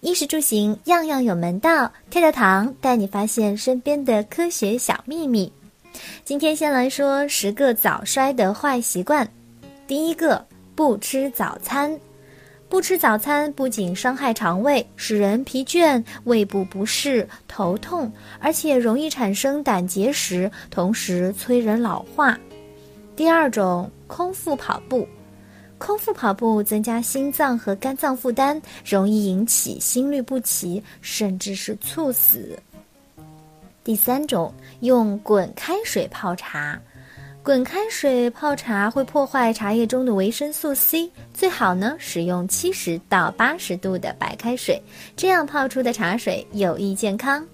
[0.00, 5.50] 衣食住行样样有门道，跳跳糖带你发现身边的科学小秘密。
[6.24, 9.26] 今天先来说十个早衰的坏习惯。
[9.86, 11.98] 第一个，不吃早餐。
[12.68, 22.38] 不吃早餐不仅伤害肠胃，使人疲倦、胃部不适、头痛，而且容易产生胆结石，同时催人老化。
[23.16, 25.06] 第二种，空腹跑步。
[25.78, 32.58] 空腹跑步增加心脏和肝脏负担，容易引起心律不齐，甚至是猝死。
[33.84, 36.80] 第三种，用滚开水泡茶。
[37.42, 44.82] 滚开水泡茶会破坏茶叶中的维生素 C，最好呢使用七十到八十度的白开水，
[45.14, 47.46] 这样泡出的茶水有益健康。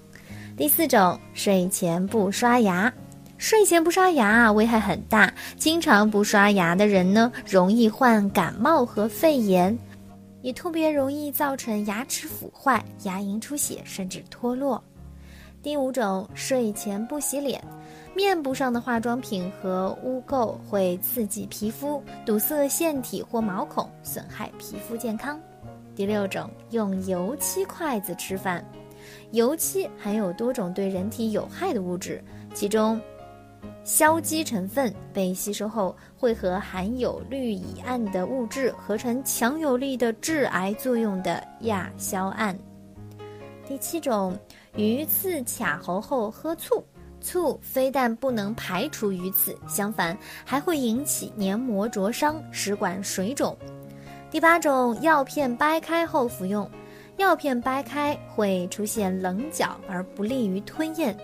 [0.56, 2.92] 第四种，睡前不刷牙。
[3.40, 9.76] 睡前不刷牙危害很大，经常不刷牙的人呢，容易患感冒和肺炎，
[10.42, 14.84] 也特别容易造成牙齿腐坏、牙龈出血甚至脱落。
[15.62, 17.58] 第五种，睡前不洗脸，
[18.14, 25.40] 面部上的化妆品和污垢会刺激皮肤，堵塞腺体或毛孔，损害皮肤健康。
[25.96, 28.62] 第六种，用油漆筷子吃饭，
[29.30, 33.00] 油漆含有多种对人体有害的物质，其中。
[33.84, 42.56] 硝基成分被吸收后，会和含有氯乙胺的物质合成强有力的致癌作用的亚硝胺。
[43.66, 44.38] 第七种，
[44.76, 46.84] 鱼刺卡喉后喝醋，
[47.20, 53.56] 醋非但不能排除鱼刺，相反还会引起黏膜灼伤、食管水肿。
[54.30, 56.70] 第八种，药片掰开后服用。
[57.20, 61.14] 药片掰开会出现棱角，而不利于吞咽，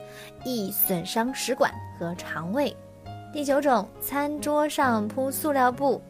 [0.44, 2.74] 易损伤食管和肠胃。
[3.32, 6.00] 第九种，餐桌上铺塑料布，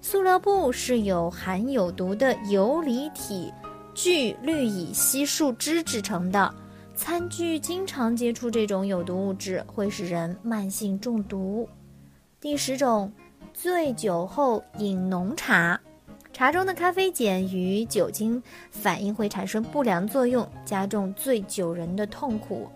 [0.00, 3.52] 塑料布是由含有毒的游离体
[3.92, 6.52] 聚氯乙烯树脂制成的，
[6.94, 11.68] 餐具经常接触这种有毒物质，会使人慢性中毒。
[12.40, 13.12] 第十种，
[13.52, 15.78] 醉酒后饮浓茶。
[16.34, 22.68] 茶中的咖啡碱与酒精反应会产生不良作用，加重醉酒人的痛苦。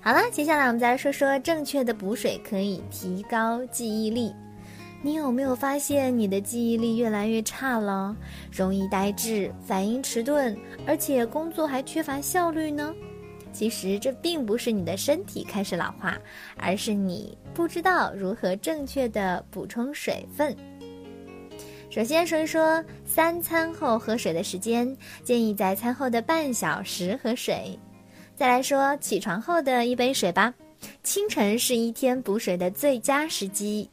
[0.00, 4.34] 好了，接下来我们再来说说正确的补水可以提高记忆力。
[5.02, 8.16] 你有没有发现你的记忆力越来越差了？
[8.50, 12.92] 容易呆滞、反应迟钝，而且工作还缺乏效率呢？
[13.52, 16.18] 其实这并不是你的身体开始老化，
[16.56, 20.56] 而是你不知道如何正确的补充水分。
[21.94, 24.84] 首先说一说三餐后喝水的时间，
[25.22, 27.78] 建议在餐后的半小时喝水。
[28.34, 30.52] 再来说起床后的一杯水吧，
[31.04, 33.88] 清晨是一天补水的最佳时机。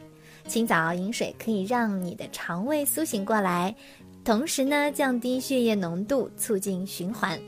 [0.47, 3.75] 清早饮水可以让你的肠胃苏醒过来，
[4.23, 7.39] 同时呢降低血液浓度，促进循环。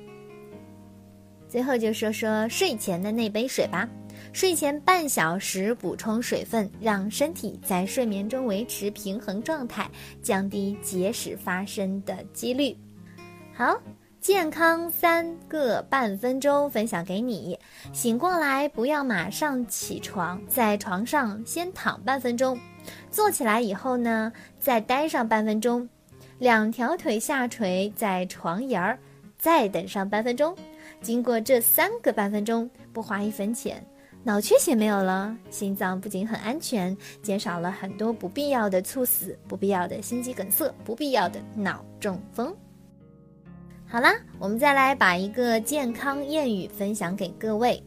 [1.49, 3.89] 最后就说说睡前的那杯水吧。
[4.31, 9.89] 睡前半小时补充水分，让身体在睡眠中维持平衡状态，
[10.21, 12.75] 降低结石发生的几率。
[13.53, 13.79] 好，
[14.19, 17.59] 健康三个半分钟分享给你。
[17.91, 22.57] 醒过来不要马上起床，在床上先躺半分钟，
[23.11, 25.87] 坐起来以后呢，再待上半分钟，
[26.39, 28.97] 两条腿下垂在床沿儿，
[29.37, 30.55] 再等上半分钟。
[31.01, 33.85] 经过这三个半分钟，不花一分钱。
[34.25, 42.55] 脑缺血没有了，心脏不仅很安全，减少了很多不必要的猝死、不必要的心肌梗塞、不必要的脑中风。
[43.85, 47.83] 好啦，我们再来把一个健康谚语分享给各位：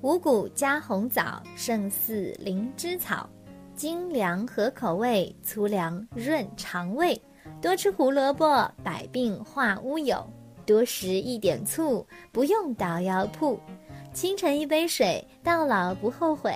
[0.00, 3.30] 五谷加红枣，胜似灵芝草。
[3.76, 7.18] 精粮合口味，粗粮润肠胃。
[7.62, 10.28] 多吃胡萝卜，百病化乌有。
[10.66, 13.58] 多食一点醋，不用到药铺。
[14.12, 16.52] 清晨一杯水，到老不后悔。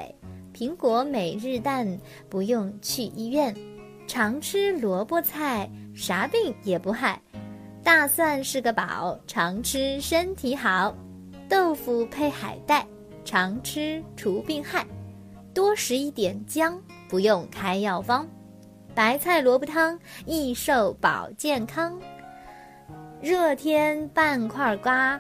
[0.53, 1.87] 苹果每日蛋，
[2.28, 3.54] 不用去医院。
[4.09, 7.21] 常吃萝卜菜，啥病也不害。
[7.83, 10.95] 大蒜是个宝，常吃身体好。
[11.48, 12.84] 豆腐配海带，
[13.24, 14.84] 常吃除病害。
[15.54, 18.27] 多食一点姜，不用开药方。
[18.95, 21.97] 白菜萝卜汤，益寿保健康。
[23.21, 25.18] 热天半块瓜，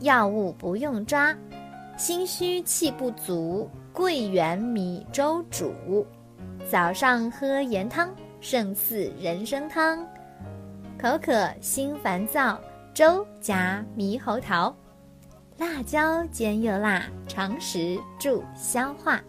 [0.00, 1.34] 药物不用抓。
[1.96, 6.06] 心虚气不足，桂圆米粥煮，
[6.68, 8.10] 早上喝盐汤，
[8.40, 10.04] 胜似人参汤。
[11.00, 12.60] 口渴心烦躁，
[12.92, 14.74] 粥加猕猴桃，
[15.58, 19.20] 辣椒煎又辣，常食助消化。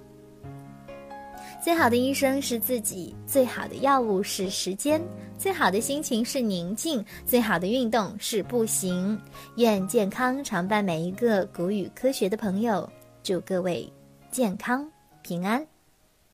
[1.64, 5.02] 最好的医生是自己，最好的药物是时间，
[5.38, 9.18] 最好的心情是宁静，最好的运动是步行。
[9.56, 12.88] 愿健康常伴每一个古语科学的朋友，
[13.24, 13.90] 祝各位
[14.30, 14.86] 健康
[15.22, 15.66] 平安。